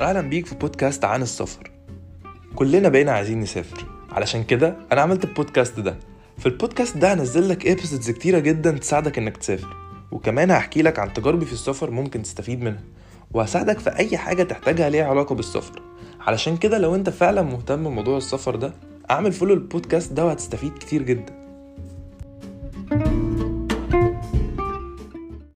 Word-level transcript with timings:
أهلا 0.00 0.20
بيك 0.20 0.46
في 0.46 0.54
بودكاست 0.54 1.04
عن 1.04 1.22
السفر. 1.22 1.70
كلنا 2.54 2.88
بقينا 2.88 3.12
عايزين 3.12 3.40
نسافر. 3.40 3.84
علشان 4.12 4.44
كده 4.44 4.76
أنا 4.92 5.00
عملت 5.00 5.24
البودكاست 5.24 5.80
ده. 5.80 5.96
في 6.38 6.46
البودكاست 6.46 6.96
ده 6.96 7.14
هنزل 7.14 7.48
لك 7.48 7.66
episodes 7.66 8.10
كتيرة 8.10 8.38
جدا 8.38 8.70
تساعدك 8.70 9.18
إنك 9.18 9.36
تسافر. 9.36 9.76
وكمان 10.12 10.50
هحكي 10.50 10.82
لك 10.82 10.98
عن 10.98 11.12
تجاربي 11.12 11.46
في 11.46 11.52
السفر 11.52 11.90
ممكن 11.90 12.22
تستفيد 12.22 12.62
منها. 12.62 12.82
وهساعدك 13.34 13.78
في 13.78 13.90
أي 13.96 14.18
حاجة 14.18 14.42
تحتاجها 14.42 14.90
ليها 14.90 15.06
علاقة 15.06 15.34
بالسفر. 15.34 15.82
علشان 16.20 16.56
كده 16.56 16.78
لو 16.78 16.94
أنت 16.94 17.10
فعلا 17.10 17.42
مهتم 17.42 17.84
بموضوع 17.84 18.16
السفر 18.16 18.56
ده 18.56 18.72
أعمل 19.10 19.32
follow 19.32 19.54
البودكاست 19.54 20.12
ده 20.12 20.26
وهتستفيد 20.26 20.72
كتير 20.78 21.02
جدا. 21.02 21.39